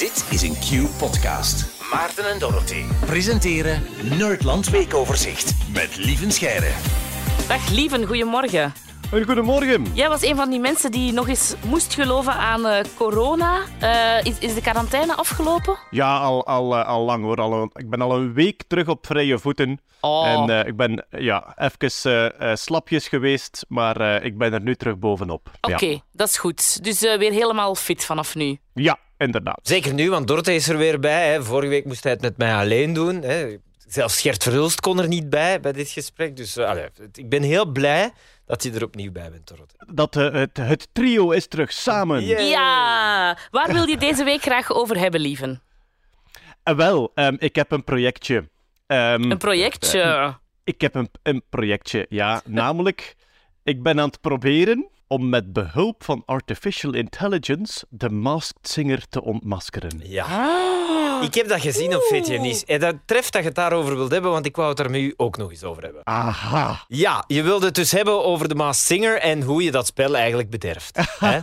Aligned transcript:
Dit 0.00 0.24
is 0.30 0.42
een 0.42 0.54
Q-podcast. 0.58 1.64
Maarten 1.92 2.30
en 2.30 2.38
Dorothy 2.38 2.82
presenteren 3.06 3.82
Nerdland 4.18 4.68
Weekoverzicht 4.70 5.54
met 5.72 5.96
Lieven 5.96 6.32
Scheire. 6.32 6.70
Dag 7.48 7.68
Lieven, 7.68 8.06
goedemorgen. 8.06 8.72
Een 9.12 9.24
goedemorgen. 9.24 9.84
Jij 9.94 10.08
was 10.08 10.22
een 10.22 10.36
van 10.36 10.50
die 10.50 10.60
mensen 10.60 10.90
die 10.90 11.12
nog 11.12 11.28
eens 11.28 11.54
moest 11.66 11.94
geloven 11.94 12.32
aan 12.32 12.66
eh, 12.66 12.84
corona. 12.96 13.58
Eh, 13.80 14.24
is, 14.24 14.38
is 14.38 14.54
de 14.54 14.60
quarantaine 14.60 15.14
afgelopen? 15.16 15.76
Ja, 15.90 16.18
al, 16.18 16.46
al, 16.46 16.76
eh, 16.76 16.86
al 16.88 17.04
lang 17.04 17.24
hoor. 17.24 17.36
Al, 17.36 17.52
een- 17.52 17.70
ik 17.74 17.90
ben 17.90 18.00
al 18.00 18.16
een 18.16 18.32
week 18.32 18.62
terug 18.66 18.88
op 18.88 19.06
vrije 19.06 19.38
voeten. 19.38 19.80
Oh. 20.00 20.26
En 20.26 20.50
eh, 20.60 20.66
ik 20.66 20.76
ben 20.76 21.06
ja, 21.10 21.54
even 21.56 22.12
eh, 22.12 22.50
eh, 22.50 22.56
slapjes 22.56 23.08
geweest, 23.08 23.64
maar 23.68 24.00
eh, 24.00 24.24
ik 24.24 24.38
ben 24.38 24.52
er 24.52 24.60
nu 24.62 24.74
terug 24.74 24.98
bovenop. 24.98 25.50
Oké, 25.60 25.84
Ja. 25.86 25.98
dat 26.12 26.28
is 26.28 26.38
goed. 26.38 26.84
Dus 26.84 27.02
eh, 27.04 27.18
weer 27.18 27.32
helemaal 27.32 27.74
fit 27.74 28.04
vanaf 28.04 28.34
nu. 28.34 28.58
ja, 28.74 28.98
inderdaad. 29.18 29.60
Zeker 29.62 29.94
nu, 29.94 30.10
want 30.10 30.26
Dorothee 30.26 30.54
is 30.56 30.68
er 30.68 30.76
weer 30.76 31.00
bij. 31.00 31.32
Hè. 31.32 31.42
Vorige 31.42 31.68
week 31.70 31.84
moest 31.84 32.02
hij 32.02 32.12
het 32.12 32.20
met 32.22 32.36
mij 32.36 32.54
alleen 32.54 32.92
doen. 32.92 33.22
Hè. 33.22 33.56
Zelfs 33.90 34.20
Gert 34.20 34.42
Verhulst 34.42 34.80
kon 34.80 35.00
er 35.00 35.08
niet 35.08 35.30
bij, 35.30 35.60
bij 35.60 35.72
dit 35.72 35.88
gesprek. 35.88 36.36
Dus 36.36 36.56
eh, 36.56 36.68
allee, 36.68 36.88
ik 37.12 37.28
ben 37.28 37.42
heel 37.42 37.66
blij 37.66 38.12
dat 38.46 38.62
je 38.62 38.72
er 38.72 38.84
opnieuw 38.84 39.12
bij 39.12 39.30
bent, 39.30 39.48
Dorothee. 39.48 39.94
Dat 39.94 40.16
eh, 40.16 40.32
het, 40.32 40.56
het 40.56 40.88
trio 40.92 41.30
is 41.30 41.46
terug 41.46 41.72
samen. 41.72 42.24
Yeah. 42.24 42.48
Ja! 42.48 43.38
Waar 43.50 43.72
wil 43.72 43.88
je 43.88 43.96
deze 43.96 44.24
week 44.24 44.42
graag 44.42 44.72
over 44.72 44.98
hebben, 44.98 45.20
Lieven? 45.20 45.62
En 46.62 46.76
wel, 46.76 47.12
ehm, 47.14 47.36
ik 47.38 47.54
heb 47.56 47.70
een 47.70 47.84
projectje. 47.84 48.48
Ehm, 48.86 49.30
Een 49.30 49.38
projectje. 49.38 50.38
Ik 50.64 50.80
heb 50.80 50.94
een, 50.94 51.10
een 51.22 51.42
projectje, 51.48 52.06
ja. 52.08 52.42
Namelijk, 52.44 53.16
ik 53.62 53.82
ben 53.82 54.00
aan 54.00 54.08
het 54.08 54.20
proberen 54.20 54.88
om 55.10 55.28
met 55.28 55.52
behulp 55.52 56.04
van 56.04 56.22
artificial 56.26 56.94
intelligence 56.94 57.84
de 57.88 58.10
Masked 58.10 58.68
Singer 58.68 59.08
te 59.08 59.22
ontmaskeren. 59.22 60.00
Ja. 60.02 60.24
Ah. 60.24 61.22
Ik 61.22 61.34
heb 61.34 61.48
dat 61.48 61.60
gezien 61.60 61.96
op 61.96 62.02
VTN's. 62.02 62.64
En 62.64 62.80
dat 62.80 62.96
treft 63.06 63.32
dat 63.32 63.42
je 63.42 63.46
het 63.46 63.56
daarover 63.56 63.96
wilt 63.96 64.10
hebben, 64.10 64.30
want 64.30 64.46
ik 64.46 64.56
wou 64.56 64.68
het 64.68 64.78
er 64.78 64.90
met 64.90 65.00
u 65.00 65.14
ook 65.16 65.36
nog 65.36 65.50
eens 65.50 65.64
over 65.64 65.82
hebben. 65.82 66.00
Aha. 66.04 66.84
Ja, 66.88 67.24
je 67.26 67.42
wilde 67.42 67.66
het 67.66 67.74
dus 67.74 67.92
hebben 67.92 68.24
over 68.24 68.48
de 68.48 68.54
Maas 68.54 68.86
Singer 68.86 69.18
en 69.18 69.42
hoe 69.42 69.62
je 69.62 69.70
dat 69.70 69.86
spel 69.86 70.16
eigenlijk 70.16 70.50
bederft. 70.50 70.96
hè? 71.24 71.40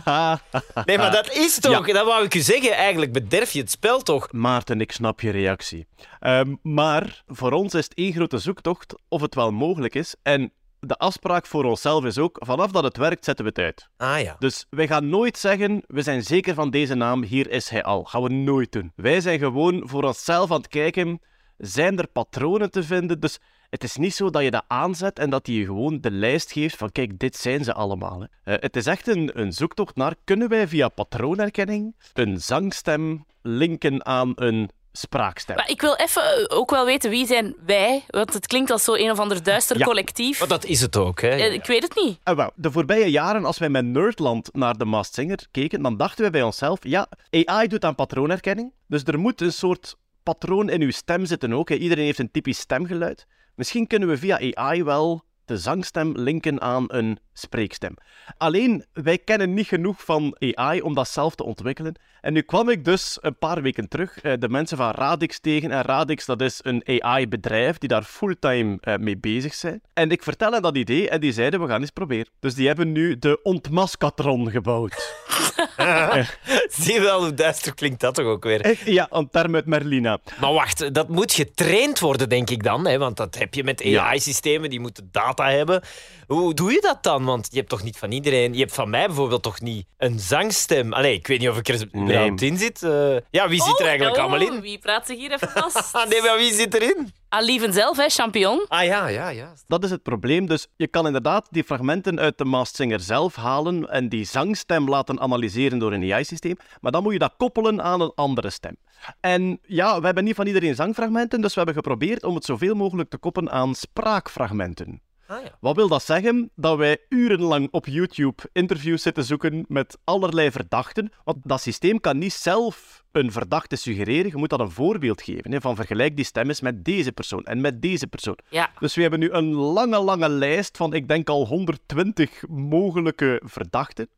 Nee, 0.84 0.98
maar 0.98 1.12
dat 1.12 1.32
is 1.32 1.58
toch... 1.58 1.86
Dat 1.86 2.06
wou 2.06 2.24
ik 2.24 2.34
u 2.34 2.40
zeggen. 2.40 2.72
Eigenlijk 2.72 3.12
bederf 3.12 3.52
je 3.52 3.60
het 3.60 3.70
spel 3.70 4.02
toch. 4.02 4.32
Maarten, 4.32 4.80
ik 4.80 4.92
snap 4.92 5.20
je 5.20 5.30
reactie. 5.30 5.86
Ehm, 6.20 6.54
maar 6.62 7.22
voor 7.26 7.52
ons 7.52 7.74
is 7.74 7.84
het 7.84 7.94
één 7.94 8.12
grote 8.12 8.38
zoektocht 8.38 8.94
of 9.08 9.20
het 9.20 9.34
wel 9.34 9.50
mogelijk 9.50 9.94
is. 9.94 10.14
En 10.22 10.52
de 10.80 10.96
afspraak 10.96 11.46
voor 11.46 11.64
onszelf 11.64 12.04
is 12.04 12.18
ook, 12.18 12.36
vanaf 12.40 12.70
dat 12.70 12.84
het 12.84 12.96
werkt, 12.96 13.24
zetten 13.24 13.44
we 13.44 13.50
het 13.50 13.60
uit. 13.60 13.88
Ah 13.96 14.20
ja. 14.20 14.36
Dus 14.38 14.66
wij 14.70 14.86
gaan 14.86 15.08
nooit 15.08 15.38
zeggen, 15.38 15.82
we 15.86 16.02
zijn 16.02 16.22
zeker 16.22 16.54
van 16.54 16.70
deze 16.70 16.94
naam, 16.94 17.22
hier 17.22 17.50
is 17.50 17.68
hij 17.68 17.82
al. 17.82 18.04
Gaan 18.04 18.22
we 18.22 18.28
nooit 18.28 18.72
doen. 18.72 18.92
Wij 18.96 19.20
zijn 19.20 19.38
gewoon 19.38 19.82
voor 19.84 20.04
onszelf 20.04 20.50
aan 20.50 20.56
het 20.56 20.68
kijken, 20.68 21.20
zijn 21.56 21.98
er 21.98 22.08
patronen 22.08 22.70
te 22.70 22.82
vinden? 22.82 23.20
Dus 23.20 23.38
het 23.70 23.84
is 23.84 23.96
niet 23.96 24.14
zo 24.14 24.30
dat 24.30 24.42
je 24.42 24.50
dat 24.50 24.64
aanzet 24.66 25.18
en 25.18 25.30
dat 25.30 25.46
hij 25.46 25.54
je 25.56 25.64
gewoon 25.64 26.00
de 26.00 26.10
lijst 26.10 26.52
geeft 26.52 26.76
van 26.76 26.92
kijk, 26.92 27.18
dit 27.18 27.36
zijn 27.36 27.64
ze 27.64 27.74
allemaal. 27.74 28.20
Hè. 28.20 28.54
Eh, 28.54 28.62
het 28.62 28.76
is 28.76 28.86
echt 28.86 29.06
een, 29.06 29.40
een 29.40 29.52
zoektocht 29.52 29.96
naar, 29.96 30.14
kunnen 30.24 30.48
wij 30.48 30.68
via 30.68 30.88
patroonherkenning 30.88 31.94
een 32.12 32.40
zangstem 32.40 33.24
linken 33.42 34.06
aan 34.06 34.32
een 34.34 34.70
spraakstem? 34.98 35.56
Maar 35.56 35.70
ik 35.70 35.80
wil 35.80 35.94
even 35.94 36.22
eh, 36.22 36.58
ook 36.58 36.70
wel 36.70 36.84
weten 36.84 37.10
wie 37.10 37.26
zijn 37.26 37.54
wij, 37.66 38.04
want 38.08 38.32
het 38.32 38.46
klinkt 38.46 38.70
als 38.70 38.84
zo 38.84 38.94
een 38.94 39.10
of 39.10 39.18
ander 39.18 39.42
duister 39.42 39.78
Ja. 39.78 39.84
collectief. 39.84 40.38
Maar 40.38 40.48
dat 40.48 40.64
is 40.64 40.80
het 40.80 40.96
ook, 40.96 41.20
hè. 41.20 41.28
Eh, 41.28 41.52
Ik 41.52 41.66
weet 41.66 41.82
het 41.82 41.94
niet. 41.94 42.18
En 42.22 42.36
wel, 42.36 42.50
de 42.54 42.70
voorbije 42.72 43.10
jaren, 43.10 43.44
als 43.44 43.58
wij 43.58 43.68
met 43.68 43.84
Nerdland 43.84 44.48
naar 44.54 44.76
de 44.76 44.84
Masked 44.84 45.14
Singer 45.14 45.46
keken, 45.50 45.82
dan 45.82 45.96
dachten 45.96 46.20
wij 46.22 46.30
bij 46.30 46.42
onszelf, 46.42 46.78
ja, 46.82 47.06
AI 47.30 47.68
doet 47.68 47.84
aan 47.84 47.94
patroonherkenning, 47.94 48.72
dus 48.86 49.02
er 49.04 49.18
moet 49.18 49.40
een 49.40 49.52
soort 49.52 49.96
patroon 50.22 50.68
in 50.70 50.82
uw 50.82 50.90
stem 50.90 51.24
zitten 51.26 51.52
ook. 51.52 51.68
Hè. 51.68 51.74
Iedereen 51.74 52.04
heeft 52.04 52.18
een 52.18 52.30
typisch 52.30 52.58
stemgeluid. 52.58 53.26
Misschien 53.54 53.86
kunnen 53.86 54.08
we 54.08 54.18
via 54.18 54.40
AI 54.54 54.84
wel 54.84 55.24
de 55.48 55.58
zangstem 55.58 56.12
linken 56.16 56.60
aan 56.60 56.84
een 56.86 57.18
spreekstem. 57.32 57.94
Alleen, 58.36 58.84
wij 58.92 59.18
kennen 59.18 59.54
niet 59.54 59.66
genoeg 59.66 60.04
van 60.04 60.36
AI 60.40 60.80
om 60.80 60.94
dat 60.94 61.08
zelf 61.08 61.34
te 61.34 61.44
ontwikkelen. 61.44 61.94
En 62.20 62.32
nu 62.32 62.40
kwam 62.40 62.68
ik 62.68 62.84
dus 62.84 63.18
een 63.20 63.38
paar 63.38 63.62
weken 63.62 63.88
terug 63.88 64.20
eh, 64.20 64.32
de 64.38 64.48
mensen 64.48 64.76
van 64.76 64.90
Radix 64.90 65.40
tegen. 65.40 65.70
En 65.70 65.82
Radix, 65.82 66.26
dat 66.26 66.40
is 66.40 66.60
een 66.62 67.02
AI-bedrijf 67.02 67.78
die 67.78 67.88
daar 67.88 68.02
fulltime 68.02 68.78
eh, 68.80 68.96
mee 68.96 69.18
bezig 69.18 69.54
zijn. 69.54 69.80
En 69.92 70.10
ik 70.10 70.22
vertel 70.22 70.52
hen 70.52 70.62
dat 70.62 70.76
idee 70.76 71.08
en 71.08 71.20
die 71.20 71.32
zeiden, 71.32 71.60
we 71.60 71.68
gaan 71.68 71.80
eens 71.80 71.90
proberen. 71.90 72.32
Dus 72.40 72.54
die 72.54 72.66
hebben 72.66 72.92
nu 72.92 73.18
de 73.18 73.42
ontmaskatron 73.42 74.50
gebouwd. 74.50 75.14
Zie 76.80 76.94
je 76.94 77.00
wel 77.00 77.20
hoe 77.20 77.34
duister 77.34 77.74
klinkt 77.74 78.00
dat 78.00 78.14
toch 78.14 78.26
ook 78.26 78.44
weer? 78.44 78.60
Eh, 78.60 78.86
ja, 78.86 79.06
een 79.10 79.30
term 79.30 79.54
uit 79.54 79.66
Merlina. 79.66 80.18
Maar 80.40 80.52
wacht, 80.52 80.94
dat 80.94 81.08
moet 81.08 81.32
getraind 81.32 81.98
worden, 81.98 82.28
denk 82.28 82.50
ik 82.50 82.62
dan. 82.62 82.86
Hè? 82.86 82.98
Want 82.98 83.16
dat 83.16 83.38
heb 83.38 83.54
je 83.54 83.64
met. 83.64 83.82
AI-systemen, 83.96 84.70
die 84.70 84.80
moeten 84.80 85.08
data 85.12 85.50
hebben. 85.50 85.82
Hoe 86.26 86.54
doe 86.54 86.72
je 86.72 86.80
dat 86.80 87.02
dan? 87.02 87.24
Want 87.24 87.48
je 87.50 87.56
hebt 87.56 87.68
toch 87.68 87.82
niet 87.82 87.96
van 87.98 88.12
iedereen... 88.12 88.52
Je 88.52 88.58
hebt 88.58 88.74
van 88.74 88.90
mij 88.90 89.06
bijvoorbeeld 89.06 89.42
toch 89.42 89.60
niet 89.60 89.86
een 89.98 90.18
zangstem? 90.18 90.92
Allee, 90.92 91.14
ik 91.14 91.26
weet 91.26 91.38
niet 91.38 91.48
of 91.48 91.58
ik 91.58 91.68
er 91.68 91.88
überhaupt 91.96 92.42
in 92.42 92.58
zit. 92.58 92.82
Eh, 92.82 93.16
ja, 93.30 93.48
wie 93.48 93.62
zit 93.62 93.80
er 93.80 93.86
eigenlijk 93.86 94.16
Oh, 94.16 94.22
allemaal 94.22 94.52
in? 94.52 94.60
Wie 94.60 94.78
praat 94.78 95.06
zich 95.06 95.16
hier 95.18 95.32
even 95.32 95.48
vast? 95.70 96.08
Nee, 96.08 96.22
maar 96.22 96.36
wie 96.36 96.54
zit 96.54 96.74
erin? 96.74 97.12
Ah, 97.30 97.44
Lieven 97.44 97.72
zelf, 97.72 97.96
hè, 97.96 98.08
champion. 98.08 98.64
Ah 98.68 98.84
ja, 98.84 99.06
ja, 99.06 99.28
ja. 99.28 99.52
Dat 99.66 99.84
is 99.84 99.90
het 99.90 100.02
probleem. 100.02 100.46
Dus 100.46 100.66
je 100.76 100.86
kan 100.86 101.06
inderdaad 101.06 101.46
die 101.50 101.64
fragmenten 101.64 102.20
uit 102.20 102.38
de 102.38 102.44
Masked 102.44 102.76
Singer 102.76 103.00
zelf 103.00 103.34
halen 103.34 103.90
en 103.90 104.08
die 104.08 104.24
zangstem 104.24 104.88
laten 104.88 105.20
analyseren 105.20 105.78
door 105.78 105.92
een 105.92 106.12
AI-systeem. 106.12 106.56
Maar 106.80 106.92
dan 106.92 107.02
moet 107.02 107.12
je 107.12 107.18
dat 107.18 107.34
koppelen 107.36 107.82
aan 107.82 108.00
een 108.00 108.12
andere 108.14 108.50
stem. 108.50 108.76
En 109.20 109.58
ja, 109.62 109.98
we 110.00 110.04
hebben 110.06 110.24
niet 110.24 110.34
van 110.34 110.46
iedereen 110.46 110.74
zangfragmenten, 110.74 111.40
dus 111.40 111.50
we 111.50 111.56
hebben 111.56 111.74
geprobeerd 111.74 112.24
om 112.24 112.34
het 112.34 112.44
zoveel 112.44 112.74
mogelijk 112.74 113.10
te 113.10 113.18
koppelen 113.18 113.52
aan 113.52 113.74
spraakfragmenten. 113.74 115.02
Ah, 115.28 115.42
ja. 115.42 115.50
Wat 115.60 115.76
wil 115.76 115.88
dat 115.88 116.02
zeggen? 116.02 116.50
Dat 116.54 116.76
wij 116.76 116.98
urenlang 117.08 117.68
op 117.70 117.86
YouTube 117.86 118.42
interviews 118.52 119.02
zitten 119.02 119.24
zoeken 119.24 119.64
met 119.68 119.98
allerlei 120.04 120.50
verdachten. 120.50 121.12
Want 121.24 121.38
dat 121.42 121.60
systeem 121.60 122.00
kan 122.00 122.18
niet 122.18 122.32
zelf 122.32 123.04
een 123.12 123.32
verdachte 123.32 123.76
suggereren. 123.76 124.30
Je 124.30 124.36
moet 124.36 124.50
dat 124.50 124.60
een 124.60 124.70
voorbeeld 124.70 125.22
geven. 125.22 125.52
Hè, 125.52 125.60
van 125.60 125.76
vergelijk 125.76 126.16
die 126.16 126.24
stem 126.24 126.48
eens 126.48 126.60
met 126.60 126.84
deze 126.84 127.12
persoon 127.12 127.44
en 127.44 127.60
met 127.60 127.82
deze 127.82 128.06
persoon. 128.06 128.38
Ja. 128.48 128.70
Dus 128.78 128.94
we 128.94 129.00
hebben 129.00 129.20
nu 129.20 129.30
een 129.30 129.52
lange, 129.52 129.98
lange 129.98 130.28
lijst 130.28 130.76
van, 130.76 130.92
ik 130.94 131.08
denk 131.08 131.28
al 131.28 131.46
120 131.46 132.48
mogelijke 132.48 133.42
verdachten. 133.44 134.08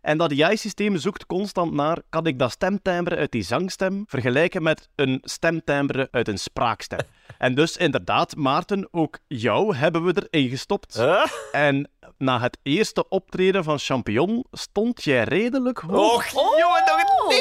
En 0.00 0.18
dat 0.18 0.40
AI-systeem 0.40 0.96
zoekt 0.96 1.26
constant 1.26 1.72
naar, 1.72 1.98
kan 2.08 2.26
ik 2.26 2.38
dat 2.38 2.50
stemtimbre 2.50 3.16
uit 3.16 3.32
die 3.32 3.42
zangstem 3.42 4.04
vergelijken 4.06 4.62
met 4.62 4.88
een 4.94 5.18
stemtimbre 5.22 6.08
uit 6.10 6.28
een 6.28 6.38
spraakstem. 6.38 6.98
En 7.38 7.54
dus 7.54 7.76
inderdaad, 7.76 8.36
Maarten, 8.36 8.88
ook 8.90 9.18
jou 9.26 9.76
hebben 9.76 10.04
we 10.04 10.26
erin 10.30 10.48
gestopt. 10.48 10.94
Huh? 10.96 11.24
En 11.52 11.90
na 12.18 12.40
het 12.40 12.58
eerste 12.62 13.08
optreden 13.08 13.64
van 13.64 13.78
Champion 13.78 14.44
stond 14.52 15.04
jij 15.04 15.24
redelijk 15.24 15.78
hoog. 15.78 16.34
Och, 16.34 16.58
jongen, 16.58 16.82
nog 16.86 16.96
een... 17.00 17.28
Nee, 17.28 17.38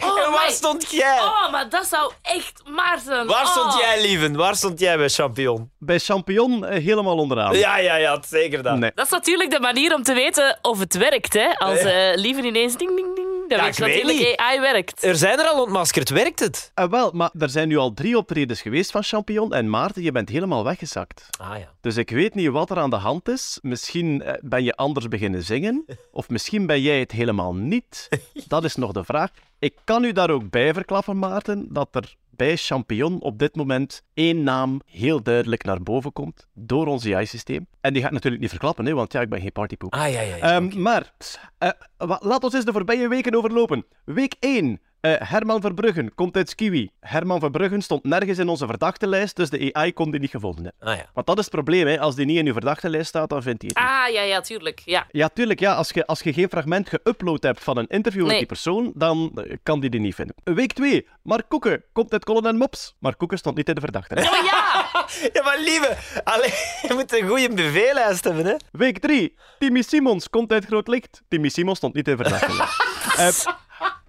nee. 0.00 0.10
Oh, 0.10 0.24
en 0.24 0.30
waar 0.32 0.46
my- 0.46 0.52
stond 0.52 0.90
jij? 0.90 1.18
Oh, 1.20 1.50
maar 1.50 1.68
dat 1.68 1.86
zou 1.86 2.12
echt 2.22 2.62
Maarten. 2.68 3.26
Waar 3.26 3.46
stond 3.46 3.74
Oh. 3.74 3.80
jij, 3.80 4.00
lieven? 4.00 4.36
Waar 4.36 4.54
stond 4.56 4.80
jij 4.80 4.96
bij 4.96 5.08
Champion? 5.08 5.70
Bij 5.78 5.98
Champion 5.98 6.64
eh, 6.66 6.84
helemaal 6.84 7.16
onderaan. 7.16 7.56
Ja, 7.56 7.76
ja, 7.78 7.94
ja, 7.96 8.22
zeker 8.28 8.62
dat. 8.62 8.76
Nee. 8.76 8.90
Dat 8.94 9.04
is 9.04 9.10
natuurlijk 9.12 9.50
de 9.50 9.60
manier 9.60 9.94
om 9.94 10.02
te 10.02 10.14
weten 10.14 10.58
of 10.62 10.78
het 10.78 10.96
werkt, 10.96 11.32
hè. 11.32 11.58
Als 11.58 11.78
eh 11.78 12.14
Lieven 12.14 12.44
ineens 12.44 12.76
ding, 12.76 12.96
ding, 12.96 13.14
dan 13.48 13.58
Ja, 13.58 13.64
weet 13.64 13.76
je 13.76 13.84
ik 13.84 13.88
weet 13.88 14.02
natuurlijk 14.02 14.28
niet. 14.28 14.38
AI 14.38 14.60
werkt. 14.60 15.04
Er 15.04 15.16
zijn 15.16 15.38
er 15.38 15.46
al 15.46 15.62
ontmaskerd, 15.62 16.08
werkt 16.08 16.40
het? 16.40 16.70
Eh, 16.74 16.88
wel, 16.88 17.10
maar 17.12 17.30
er 17.38 17.50
zijn 17.50 17.68
nu 17.68 17.76
al 17.76 17.94
drie 17.94 18.16
optredens 18.16 18.60
geweest 18.62 18.90
van 18.90 19.02
Champion 19.02 19.52
en 19.52 19.70
Maarten, 19.70 20.02
je 20.02 20.12
bent 20.12 20.28
helemaal 20.28 20.64
weggezakt. 20.64 21.26
Ah 21.40 21.58
ja. 21.58 21.72
Dus 21.80 21.96
ik 21.96 22.10
weet 22.10 22.34
niet 22.34 22.48
wat 22.48 22.70
er 22.70 22.78
aan 22.78 22.90
de 22.90 22.96
hand 22.96 23.28
is. 23.28 23.58
Misschien 23.62 24.22
eh, 24.22 24.32
ben 24.40 24.64
je 24.64 24.76
anders 24.76 25.08
beginnen 25.08 25.42
zingen, 25.42 25.84
of 26.12 26.28
misschien 26.28 26.66
ben 26.66 26.80
jij 26.80 26.98
het 27.00 27.12
helemaal 27.12 27.54
niet. 27.54 28.08
Dat 28.46 28.64
is 28.64 28.76
nog 28.76 28.92
de 28.92 29.04
vraag. 29.04 29.30
Ik 29.58 29.74
kan 29.84 30.04
u 30.04 30.12
daar 30.12 30.30
ook 30.30 30.50
bij 30.50 30.74
verklappen, 30.74 31.18
Maarten, 31.18 31.66
dat 31.70 31.88
er 31.94 32.14
bij 32.38 32.56
Champion 32.56 33.20
op 33.20 33.38
dit 33.38 33.56
moment 33.56 34.02
één 34.14 34.42
naam 34.42 34.80
heel 34.86 35.22
duidelijk 35.22 35.64
naar 35.64 35.82
boven 35.82 36.12
komt 36.12 36.46
door 36.54 36.86
ons 36.86 37.12
AI-systeem. 37.12 37.66
En 37.80 37.92
die 37.92 38.02
ga 38.02 38.08
ik 38.08 38.14
natuurlijk 38.14 38.42
niet 38.42 38.50
verklappen, 38.50 38.86
hè, 38.86 38.94
want 38.94 39.12
ja, 39.12 39.20
ik 39.20 39.28
ben 39.28 39.40
geen 39.40 39.52
partypoep. 39.52 39.92
Ah 39.94 40.12
ja, 40.12 40.20
ja. 40.20 40.36
ja. 40.36 40.54
Ehm, 40.54 40.82
maar, 40.82 41.12
eh, 41.58 41.70
laat 42.18 42.44
ons 42.44 42.54
eens 42.54 42.64
de 42.64 42.72
voorbije 42.72 43.08
weken 43.08 43.34
overlopen. 43.34 43.86
Week 44.04 44.34
1. 44.40 44.80
Eh, 45.08 45.28
Herman 45.28 45.60
Verbruggen 45.60 46.14
komt 46.14 46.36
uit 46.36 46.48
Skiwi. 46.48 46.90
Herman 47.00 47.40
Verbruggen 47.40 47.82
stond 47.82 48.04
nergens 48.04 48.38
in 48.38 48.48
onze 48.48 48.66
verdachtenlijst, 48.66 49.36
dus 49.36 49.50
de 49.50 49.70
AI 49.72 49.92
kon 49.92 50.10
die 50.10 50.20
niet 50.20 50.30
gevonden 50.30 50.64
hebben. 50.64 50.88
ah 50.88 50.96
ja. 50.96 51.10
Want 51.14 51.26
dat 51.26 51.38
is 51.38 51.44
het 51.44 51.54
probleem, 51.54 51.86
hè. 51.86 52.00
als 52.00 52.14
die 52.14 52.26
niet 52.26 52.36
in 52.36 52.46
uw 52.46 52.52
verdachtenlijst 52.52 53.08
staat, 53.08 53.28
dan 53.28 53.42
vindt 53.42 53.62
hij 53.62 53.70
het 53.74 53.82
niet. 53.82 53.88
Ah, 54.06 54.12
ja, 54.14 54.22
ja, 54.22 54.40
tuurlijk. 54.40 54.82
Ja. 54.84 55.06
Ja, 55.10 55.28
tuurlijk, 55.28 55.60
ja. 55.60 55.74
Als 55.74 55.90
je, 55.90 56.06
als 56.06 56.20
je 56.20 56.32
geen 56.32 56.48
fragment 56.48 56.88
geüpload 56.88 57.40
hebt 57.40 57.64
van 57.64 57.78
een 57.78 57.86
interview 57.86 58.26
met 58.26 58.36
die 58.36 58.46
persoon, 58.46 58.92
dan 58.94 59.30
eh, 59.34 59.56
kan 59.62 59.80
die 59.80 59.90
die 59.90 60.00
niet 60.00 60.14
vinden. 60.14 60.34
Week 60.44 60.72
2. 60.72 61.06
Mark 61.22 61.48
Koeken 61.48 61.84
komt 61.92 62.12
uit 62.12 62.24
Colin 62.24 62.46
en 62.46 62.56
Mops. 62.56 62.94
Mark 62.98 63.18
Koeken 63.18 63.38
stond 63.38 63.56
niet 63.56 63.68
in 63.68 63.74
de 63.74 63.80
verdachtenlijst. 63.80 64.30
Oh 64.32 64.44
ja! 64.44 64.66
Ja, 65.32 65.42
maar 65.42 65.58
lieve, 65.60 65.96
allee, 66.24 66.50
je 66.88 66.94
moet 66.94 67.12
een 67.20 67.28
goede 67.28 67.48
BV-lijst 67.48 68.24
hebben, 68.24 68.44
hè? 68.46 68.54
Week 68.72 68.98
3. 68.98 69.36
Timmy 69.58 69.82
Simons 69.82 70.30
komt 70.30 70.52
uit 70.52 70.64
Groot 70.64 70.88
Licht. 70.88 71.22
Timmy 71.28 71.48
Simons 71.48 71.76
stond 71.78 71.94
niet 71.94 72.08
in 72.08 72.16
de 72.16 72.22
verdachtenlijst. 72.22 72.76
Eh, 73.18 73.28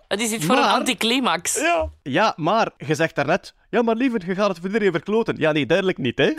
Het 0.10 0.20
is 0.22 0.32
iets 0.32 0.46
voor 0.46 0.56
Maar- 0.56 0.64
een 0.64 0.70
anticlimax. 0.80 1.60
Ja. 1.60 1.90
Ja, 2.04 2.34
maar 2.36 2.72
je 2.78 2.96
zegt 2.96 3.16
daarnet, 3.16 3.54
ja, 3.70 3.82
maar 3.82 3.96
liever, 3.96 4.26
je 4.26 4.36
gaat 4.36 4.48
het 4.48 4.58
voor 4.58 4.66
iedereen 4.68 4.92
verkloten. 4.92 5.36
Ja, 5.38 5.52
nee, 5.52 5.66
duidelijk 5.66 5.98
niet, 5.98 6.18
hè. 6.18 6.32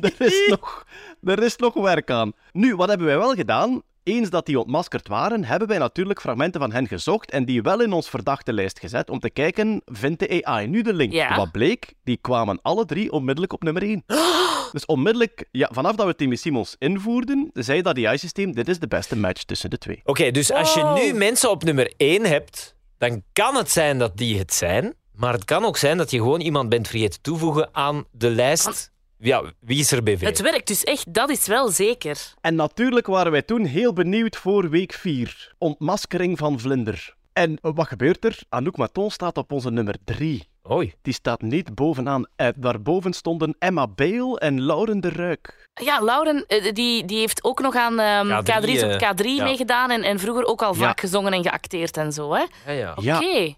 Er, 0.00 0.12
is 0.18 0.46
nog, 0.48 0.84
er 1.24 1.42
is 1.42 1.56
nog 1.56 1.74
werk 1.74 2.10
aan. 2.10 2.32
Nu, 2.52 2.76
wat 2.76 2.88
hebben 2.88 3.06
wij 3.06 3.18
wel 3.18 3.34
gedaan? 3.34 3.82
Eens 4.02 4.30
dat 4.30 4.46
die 4.46 4.58
ontmaskerd 4.58 5.08
waren, 5.08 5.44
hebben 5.44 5.68
wij 5.68 5.78
natuurlijk 5.78 6.20
fragmenten 6.20 6.60
van 6.60 6.72
hen 6.72 6.86
gezocht 6.88 7.30
en 7.30 7.44
die 7.44 7.62
wel 7.62 7.80
in 7.80 7.92
ons 7.92 8.08
verdachte 8.08 8.52
lijst 8.52 8.78
gezet 8.80 9.10
om 9.10 9.18
te 9.20 9.30
kijken, 9.30 9.82
vindt 9.84 10.18
de 10.20 10.44
AI 10.44 10.66
nu 10.66 10.82
de 10.82 10.92
link? 10.94 11.12
Ja. 11.12 11.36
Wat 11.36 11.52
bleek? 11.52 11.92
Die 12.04 12.18
kwamen 12.20 12.58
alle 12.62 12.84
drie 12.84 13.12
onmiddellijk 13.12 13.52
op 13.52 13.62
nummer 13.62 13.82
1. 13.82 14.04
Dus 14.76 14.86
onmiddellijk, 14.86 15.48
ja, 15.50 15.68
vanaf 15.72 15.96
dat 15.96 16.06
we 16.06 16.14
Timmy 16.14 16.36
Simons 16.36 16.76
invoerden, 16.78 17.50
zei 17.52 17.82
dat 17.82 18.04
AI-systeem, 18.04 18.52
dit 18.52 18.68
is 18.68 18.78
de 18.78 18.86
beste 18.86 19.16
match 19.16 19.42
tussen 19.42 19.70
de 19.70 19.78
twee. 19.78 20.00
Oké, 20.04 20.30
dus 20.30 20.52
als 20.52 20.74
je 20.74 20.84
nu 20.84 21.18
mensen 21.18 21.50
op 21.50 21.64
nummer 21.64 21.92
1 21.96 22.24
hebt, 22.24 22.76
dan 22.98 23.22
kan 23.32 23.54
het 23.54 23.70
zijn 23.70 23.98
dat 23.98 24.16
die 24.16 24.38
het 24.38 24.52
zijn. 24.52 24.94
Maar 25.12 25.32
het 25.32 25.44
kan 25.44 25.64
ook 25.64 25.76
zijn 25.76 25.96
dat 25.96 26.10
je 26.10 26.16
gewoon 26.16 26.40
iemand 26.40 26.68
bent 26.68 26.88
vergeten 26.88 27.20
toevoegen 27.20 27.68
aan 27.72 28.04
de 28.10 28.30
lijst. 28.30 28.92
Ja, 29.18 29.52
wie 29.60 29.78
is 29.78 29.92
er 29.92 30.02
BV? 30.02 30.20
Het 30.20 30.40
werkt 30.40 30.66
dus 30.66 30.84
echt, 30.84 31.14
dat 31.14 31.30
is 31.30 31.46
wel 31.46 31.68
zeker. 31.68 32.34
En 32.40 32.54
natuurlijk 32.54 33.06
waren 33.06 33.32
wij 33.32 33.42
toen 33.42 33.64
heel 33.64 33.92
benieuwd 33.92 34.36
voor 34.36 34.70
week 34.70 34.92
4. 34.92 35.54
Ontmaskering 35.58 36.38
van 36.38 36.60
Vlinder. 36.60 37.14
En 37.32 37.58
wat 37.60 37.86
gebeurt 37.86 38.24
er? 38.24 38.38
Anouk 38.48 38.76
Maton 38.76 39.10
staat 39.10 39.36
op 39.36 39.52
onze 39.52 39.70
nummer 39.70 39.96
3. 40.04 40.48
Oei. 40.70 40.92
Die 41.02 41.12
staat 41.12 41.42
niet 41.42 41.74
bovenaan. 41.74 42.26
Eh, 42.36 42.48
daarboven 42.56 43.12
stonden 43.12 43.56
Emma 43.58 43.86
Bale 43.86 44.38
en 44.38 44.62
Lauren 44.62 45.00
de 45.00 45.08
Ruik. 45.08 45.68
Ja, 45.74 46.00
Lauren 46.00 46.44
eh, 46.46 46.72
die, 46.74 47.04
die 47.04 47.18
heeft 47.18 47.44
ook 47.44 47.60
nog 47.60 47.74
aan 47.76 47.98
ehm, 47.98 48.26
K3, 48.26 48.64
K3's 48.64 48.82
op 48.82 48.90
eh, 48.90 49.10
K3 49.12 49.24
ja. 49.24 49.44
meegedaan 49.44 49.90
en, 49.90 50.02
en 50.02 50.18
vroeger 50.18 50.44
ook 50.44 50.62
al 50.62 50.74
Ja. 50.74 50.78
vaak 50.80 51.00
gezongen 51.00 51.32
en 51.32 51.42
geacteerd 51.42 51.96
en 51.96 52.12
zo. 52.12 52.32
Hè? 52.34 52.44
Ja, 52.66 52.72
ja. 52.72 52.94
Ja. 53.00 53.16
Oké. 53.16 53.54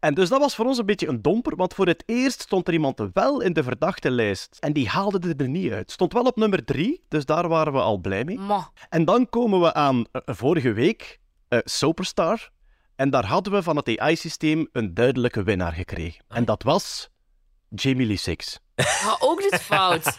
En 0.00 0.14
dus 0.14 0.28
dat 0.28 0.40
was 0.40 0.54
voor 0.54 0.64
ons 0.66 0.78
een 0.78 0.86
beetje 0.86 1.08
een 1.08 1.22
domper, 1.22 1.56
want 1.56 1.74
voor 1.74 1.86
het 1.86 2.02
eerst 2.06 2.40
stond 2.40 2.66
er 2.66 2.72
iemand 2.72 3.02
wel 3.12 3.40
in 3.40 3.52
de 3.52 3.62
verdachte 3.62 4.10
lijst. 4.10 4.56
En 4.60 4.72
die 4.72 4.88
haalde 4.88 5.34
er 5.36 5.48
niet 5.48 5.72
uit. 5.72 5.90
Stond 5.90 6.12
wel 6.12 6.22
op 6.22 6.36
nummer 6.36 6.64
3, 6.64 7.04
dus 7.08 7.24
daar 7.24 7.48
waren 7.48 7.72
we 7.72 7.80
al 7.80 7.98
blij 7.98 8.24
mee. 8.24 8.38
Ma. 8.38 8.70
En 8.88 9.04
dan 9.04 9.28
komen 9.28 9.60
we 9.60 9.74
aan 9.74 10.04
eh, 10.12 10.20
vorige 10.24 10.72
week, 10.72 11.20
eh, 11.48 11.58
Superstar. 11.64 12.50
En 12.96 13.10
daar 13.10 13.26
hadden 13.26 13.52
we 13.52 13.62
van 13.62 13.76
het 13.76 13.98
AI-systeem 13.98 14.68
een 14.72 14.94
duidelijke 14.94 15.42
winnaar 15.42 15.72
gekregen. 15.72 16.24
En 16.28 16.44
dat 16.44 16.62
was 16.62 17.08
Jamie 17.68 18.06
Lee 18.06 18.16
Six. 18.16 18.58
Maar 18.76 19.16
ook 19.20 19.40
dit 19.50 19.62
fout. 19.62 20.18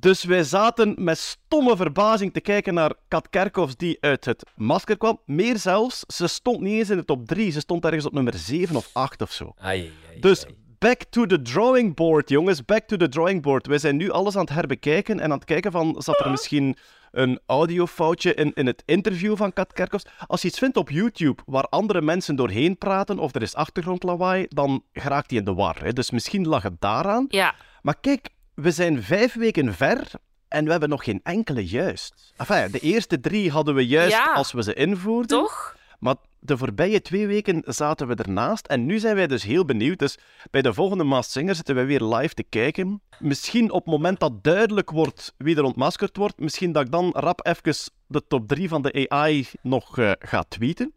Dus 0.00 0.24
wij 0.24 0.44
zaten 0.44 0.94
met 0.98 1.18
stomme 1.18 1.76
verbazing 1.76 2.32
te 2.32 2.40
kijken 2.40 2.74
naar 2.74 2.92
Kat 3.08 3.28
Kerkhoffs 3.30 3.76
die 3.76 3.96
uit 4.00 4.24
het 4.24 4.50
masker 4.56 4.96
kwam. 4.96 5.20
Meer 5.24 5.58
zelfs, 5.58 6.04
ze 6.06 6.26
stond 6.26 6.60
niet 6.60 6.78
eens 6.78 6.90
in 6.90 6.96
de 6.96 7.04
top 7.04 7.26
3. 7.26 7.50
Ze 7.50 7.60
stond 7.60 7.84
ergens 7.84 8.06
op 8.06 8.12
nummer 8.12 8.34
7 8.34 8.76
of 8.76 8.90
8 8.92 9.22
of 9.22 9.32
zo. 9.32 9.52
Ai, 9.56 9.80
ai, 9.80 9.92
ai. 10.10 10.20
Dus 10.20 10.46
back 10.78 11.02
to 11.10 11.26
the 11.26 11.42
drawing 11.42 11.94
board, 11.94 12.28
jongens. 12.28 12.64
Back 12.64 12.86
to 12.86 12.96
the 12.96 13.08
drawing 13.08 13.42
board. 13.42 13.66
Wij 13.66 13.78
zijn 13.78 13.96
nu 13.96 14.10
alles 14.10 14.34
aan 14.34 14.40
het 14.40 14.54
herbekijken 14.54 15.20
en 15.20 15.30
aan 15.30 15.38
het 15.38 15.44
kijken 15.44 15.72
van... 15.72 15.94
Zat 15.98 16.20
er 16.20 16.30
misschien 16.30 16.76
een 17.16 17.40
audiofoutje 17.46 18.34
in, 18.34 18.52
in 18.54 18.66
het 18.66 18.82
interview 18.86 19.36
van 19.36 19.52
Kat 19.52 19.72
Kerkhoffs? 19.72 20.06
Als 20.26 20.42
je 20.42 20.48
iets 20.48 20.58
vindt 20.58 20.76
op 20.76 20.90
YouTube 20.90 21.42
waar 21.46 21.64
andere 21.64 22.00
mensen 22.00 22.36
doorheen 22.36 22.78
praten 22.78 23.18
of 23.18 23.34
er 23.34 23.42
is 23.42 23.54
achtergrondlawaai, 23.54 24.46
dan 24.48 24.82
geraakt 24.92 25.30
hij 25.30 25.38
in 25.38 25.44
de 25.44 25.54
war. 25.54 25.76
Hè. 25.82 25.92
Dus 25.92 26.10
misschien 26.10 26.46
lag 26.48 26.62
het 26.62 26.80
daaraan. 26.80 27.24
Ja. 27.28 27.54
Maar 27.82 27.96
kijk, 28.00 28.28
we 28.54 28.70
zijn 28.70 29.02
vijf 29.02 29.34
weken 29.34 29.74
ver 29.74 30.10
en 30.48 30.64
we 30.64 30.70
hebben 30.70 30.88
nog 30.88 31.04
geen 31.04 31.20
enkele 31.22 31.66
juist. 31.66 32.32
Enfin, 32.36 32.70
de 32.70 32.78
eerste 32.80 33.20
drie 33.20 33.50
hadden 33.50 33.74
we 33.74 33.86
juist 33.86 34.12
Ja. 34.16 34.32
als 34.32 34.52
we 34.52 34.62
ze 34.62 34.74
invoerden. 34.74 35.38
Toch? 35.38 35.76
Maar 35.98 36.14
de 36.38 36.56
voorbije 36.56 37.02
twee 37.02 37.26
weken 37.26 37.62
zaten 37.66 38.06
we 38.08 38.14
ernaast. 38.14 38.66
En 38.66 38.86
nu 38.86 38.98
zijn 38.98 39.14
wij 39.14 39.26
dus 39.26 39.42
heel 39.42 39.64
benieuwd. 39.64 39.98
Dus 39.98 40.18
bij 40.50 40.62
de 40.62 40.74
volgende 40.74 41.04
Masked 41.04 41.32
Singer 41.32 41.54
zitten 41.54 41.74
wij 41.74 41.86
weer 41.86 42.02
live 42.02 42.34
te 42.34 42.42
kijken. 42.42 43.00
Misschien 43.18 43.70
op 43.70 43.84
het 43.84 43.94
moment 43.94 44.20
dat 44.20 44.44
duidelijk 44.44 44.90
wordt 44.90 45.34
wie 45.38 45.56
er 45.56 45.62
ontmaskerd 45.62 46.16
wordt, 46.16 46.40
misschien 46.40 46.72
dat 46.72 46.84
ik 46.84 46.90
dan 46.90 47.10
rap 47.14 47.46
even 47.46 47.74
de 48.06 48.26
top 48.26 48.48
3 48.48 48.68
van 48.68 48.82
de 48.82 49.08
AI 49.08 49.46
nog 49.62 49.98
eh, 49.98 50.12
ga 50.18 50.42
tweeten. 50.42 50.92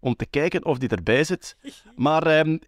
Om 0.00 0.16
te 0.16 0.26
kijken 0.26 0.64
of 0.64 0.78
die 0.78 0.88
erbij 0.88 1.24
zit. 1.24 1.56
Maar 1.96 2.26
ehm, 2.26 2.58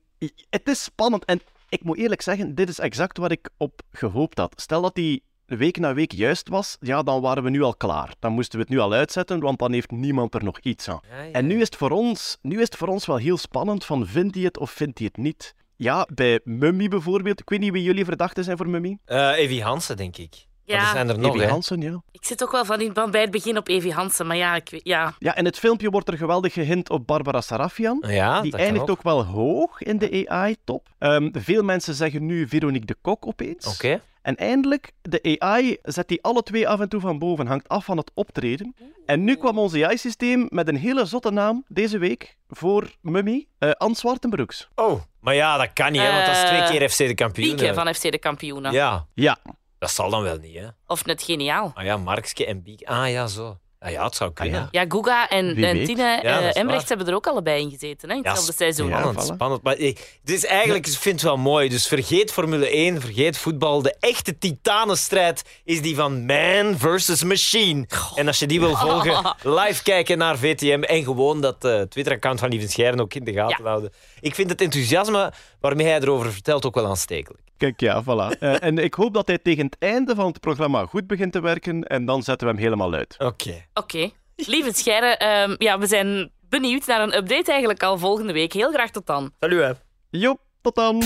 het 0.51 0.69
is 0.69 0.83
spannend. 0.83 1.25
En 1.25 1.41
ik 1.69 1.85
moet 1.85 1.99
eerlijk 1.99 2.23
zeggen, 2.23 2.55
dit 2.55 2.69
is 2.69 2.79
exact 2.79 3.19
wat 3.19 3.31
ik 3.31 3.51
op 3.57 3.83
gehoopt 3.93 4.39
had. 4.39 4.61
Stel 4.61 4.83
dat 4.83 4.95
die 4.95 5.23
week 5.57 5.79
na 5.79 5.95
week 5.95 6.13
juist 6.13 6.49
was, 6.49 6.77
ja, 6.81 7.03
dan 7.03 7.21
waren 7.21 7.43
we 7.43 7.51
nu 7.51 7.63
al 7.63 7.75
klaar. 7.75 8.15
Dan 8.19 8.33
moesten 8.33 8.59
we 8.59 8.65
het 8.65 8.73
nu 8.75 8.79
al 8.79 8.93
uitzetten, 8.93 9.41
want 9.41 9.59
dan 9.59 9.73
heeft 9.73 9.91
niemand 9.91 10.35
er 10.35 10.45
nog 10.45 10.59
iets 10.63 10.89
aan. 10.89 11.01
Ja, 11.17 11.23
ja. 11.23 11.33
En 11.33 11.47
nu 11.47 11.55
is, 11.57 11.65
het 11.67 11.77
voor 11.77 11.91
ons, 11.91 12.39
nu 12.43 12.57
is 12.57 12.65
het 12.65 12.77
voor 12.77 12.89
ons 12.89 13.07
wel 13.07 13.17
heel 13.17 13.37
spannend 13.39 13.85
van 13.85 14.07
vindt 14.07 14.35
hij 14.35 14.45
het 14.45 14.59
of 14.59 14.71
vindt 14.71 14.99
hij 14.99 15.07
het 15.13 15.23
niet. 15.25 15.55
Ja, 15.77 16.07
bij 16.15 16.41
Mummy 16.45 16.89
bijvoorbeeld. 16.89 17.41
Ik 17.41 17.49
weet 17.49 17.61
niet 17.61 17.73
wie 17.73 17.83
jullie 17.83 18.05
verdachten 18.05 18.45
zijn 18.45 18.57
voor 18.57 18.69
Mummy. 18.69 18.99
Eh, 19.05 19.37
Evie 19.37 19.63
Hansen, 19.63 19.97
denk 19.97 20.17
ik. 20.17 20.49
Maar 20.67 20.79
Ja. 20.79 20.85
er 20.85 20.91
zijn 20.93 21.09
er 21.09 21.19
nog, 21.19 21.35
Evie. 21.35 21.49
Hansen, 21.49 21.81
ja. 21.81 22.03
Ik 22.11 22.25
zit 22.25 22.43
ook 22.43 22.51
wel 22.53 22.65
van, 22.65 22.81
in- 22.81 22.93
bij 23.11 23.21
het 23.21 23.31
begin 23.31 23.57
op 23.57 23.69
Evie 23.69 23.93
Hansen, 23.93 24.27
maar 24.27 24.37
ja, 24.37 24.55
ik 24.55 24.69
weet, 24.71 24.81
ja. 24.85 25.15
Ja, 25.19 25.37
in 25.37 25.45
het 25.45 25.59
filmpje 25.59 25.91
wordt 25.91 26.09
er 26.09 26.17
geweldig 26.17 26.53
gehint 26.53 26.91
op 26.91 27.07
Barbara 27.07 27.41
Sarafian. 27.41 28.05
Ja, 28.07 28.41
Die 28.41 28.51
dat 28.51 28.61
kan 28.61 28.69
eindigt 28.69 28.91
ook. 28.91 29.03
wel 29.03 29.25
hoog 29.25 29.83
in 29.83 29.99
de 29.99 30.25
AI-top. 30.29 30.89
Ehm, 30.99 31.29
veel 31.33 31.63
mensen 31.63 31.95
zeggen 31.95 32.27
nu 32.27 32.49
Veronique 32.49 32.87
de 32.87 32.97
Kok 33.01 33.27
opeens. 33.27 33.67
Oké. 33.67 34.01
En 34.23 34.37
eindelijk, 34.37 34.93
de 35.03 35.37
AI 35.39 35.79
zet 35.83 36.09
die 36.09 36.23
alle 36.23 36.43
twee 36.43 36.69
af 36.69 36.81
en 36.81 36.89
toe 36.89 37.01
van 37.01 37.19
boven, 37.19 37.47
hangt 37.47 37.69
af 37.69 37.85
van 37.85 37.97
het 37.97 38.11
optreden. 38.15 38.75
En 39.07 39.25
nu 39.25 39.37
kwam 39.37 39.59
ons 39.59 39.75
AI-systeem 39.75 40.47
met 40.49 40.69
een 40.69 40.77
hele 40.77 41.05
zotte 41.05 41.31
naam 41.31 41.65
deze 41.69 41.99
week 41.99 42.37
voor 42.49 42.91
Mummy, 43.01 43.47
eh 43.59 43.71
Anne 43.71 43.95
Zwartenbroeks. 43.97 44.69
Oh, 44.75 45.01
maar 45.21 45.35
ja, 45.35 45.57
dat 45.57 45.73
kan 45.73 45.93
niet, 45.93 46.01
hè, 46.01 46.13
want 46.13 46.27
dat 46.27 46.35
is 46.37 46.43
twee 46.43 46.61
Eh, 46.61 46.71
keer 46.71 46.89
FC 46.89 46.97
de 46.99 47.15
kampioen. 47.15 47.57
Pieke 47.57 47.75
van 47.75 47.95
FC 47.95 48.03
de 48.03 48.19
kampioenen. 48.19 48.73
Ja, 48.73 49.07
Ja, 49.15 49.39
dat 49.79 49.91
zal 49.91 50.11
dan 50.11 50.23
wel 50.23 50.37
niet, 50.39 50.59
hè. 50.59 50.67
Of 50.87 51.05
net 51.05 51.23
geniaal. 51.23 51.73
Ah 51.75 51.85
ja, 51.85 51.97
Markske 51.97 52.47
en 52.47 52.63
Biek. 52.63 52.83
Ah 52.89 53.11
ja, 53.11 53.27
zo. 53.27 53.59
Ah 53.83 53.91
ja, 53.91 54.05
het 54.05 54.15
zou 54.15 54.33
kunnen. 54.33 54.69
ja. 54.71 54.81
Ja, 54.81 54.85
Guga 54.89 55.29
en, 55.29 55.55
Wie 55.55 55.67
en 55.67 55.77
weet. 55.77 55.87
Tine 55.87 56.03
Ja, 56.03 56.41
dat 56.41 56.55
eh, 56.55 56.65
waar. 56.65 56.85
hebben 56.87 57.07
er 57.07 57.15
ook 57.15 57.27
allebei 57.27 57.63
in 57.63 57.71
gezeten, 57.71 58.09
hè, 58.09 58.15
in 58.17 58.23
hetzelfde 58.25 58.53
seizoen. 58.53 58.89
Spannend, 58.89 59.23
spannend. 59.23 59.63
Maar 59.63 59.77
ik, 59.77 60.19
het 60.21 60.31
is 60.31 60.45
eigenlijk, 60.45 60.87
ik 60.87 60.93
vind 60.93 61.15
het 61.15 61.25
wel 61.25 61.37
mooi. 61.37 61.69
Dus 61.69 61.87
vergeet 61.87 62.33
Formule 62.33 62.69
1, 62.71 63.01
vergeet 63.01 63.39
voetbal. 63.39 63.83
De 63.83 63.95
echte 64.01 64.39
titanenstrijd 64.39 65.43
is 65.65 65.83
die 65.83 65.95
van 65.95 66.27
man 66.27 66.79
versus 66.79 67.23
machine. 67.25 67.87
En 68.15 68.27
als 68.27 68.39
je 68.39 68.47
die 68.47 68.61
wil 68.61 68.77
volgen, 68.77 69.35
live 69.61 69.83
kijken 69.83 70.19
naar 70.19 70.39
VTM 70.39 70.83
en 70.83 71.05
gewoon 71.05 71.41
dat 71.41 71.65
eh, 71.65 71.81
Twitter-account 71.81 72.41
van 72.41 72.49
Lieven 72.49 72.69
Schijren 72.69 73.01
ook 73.01 73.15
in 73.15 73.25
de 73.25 73.33
gaten 73.33 73.65
Ja. 73.65 73.69
houden. 73.71 73.93
Ik 74.21 74.35
vind 74.35 74.51
het 74.51 74.61
enthousiasme 74.61 75.33
waarmee 75.61 75.87
hij 75.87 76.01
erover 76.01 76.33
vertelt 76.33 76.67
ook 76.67 76.75
wel 76.75 76.87
aanstekelijk. 76.87 77.43
Kijk, 77.61 77.81
ja, 77.81 78.03
voilà. 78.03 78.29
Eh, 78.41 78.63
en 78.63 78.79
ik 78.79 78.95
hoop 78.95 79.15
dat 79.15 79.27
hij 79.27 79.39
tegen 79.39 79.65
het 79.65 79.77
einde 79.79 80.15
van 80.15 80.27
het 80.27 80.41
programma 80.41 80.87
goed 80.87 81.07
begint 81.07 81.33
te 81.33 81.41
werken 81.41 81.83
en 81.83 82.05
dan 82.05 82.23
zetten 82.23 82.47
we 82.47 82.53
hem 82.53 82.63
helemaal 82.63 82.95
uit. 82.95 83.15
Oké. 83.19 83.65
Oké. 83.75 84.11
Lieve 84.37 84.73
Scheire, 84.73 85.17
ehm, 85.17 85.55
ja, 85.59 85.79
we 85.79 85.87
zijn 85.87 86.31
benieuwd 86.49 86.87
naar 86.87 87.01
een 87.03 87.17
update 87.17 87.51
eigenlijk 87.51 87.83
al 87.83 87.99
volgende 87.99 88.33
week. 88.33 88.53
Heel 88.53 88.73
graag 88.73 88.91
tot 88.91 89.07
dan. 89.07 89.33
Salut 89.41 89.61
hè. 89.61 89.73
Joep, 90.11 90.41
tot 90.61 90.75
dan! 90.75 91.03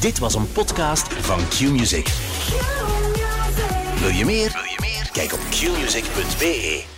Dit 0.00 0.18
was 0.18 0.34
een 0.34 0.52
podcast 0.52 1.12
van 1.12 1.38
Q-Music. 1.48 2.06
Wil 4.00 4.10
je 4.10 4.24
meer? 4.24 4.52
Wil 4.52 4.64
je 4.64 4.78
meer? 4.80 5.10
Kijk 5.12 5.32
op 5.32 5.40
qmusic.be. 5.50 6.91